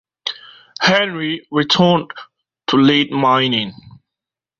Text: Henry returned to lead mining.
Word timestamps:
Henry 0.79 1.45
returned 1.51 2.09
to 2.65 2.77
lead 2.77 3.11
mining. 3.11 3.73